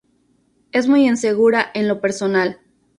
[0.71, 2.59] Es muy insegura en lo personal.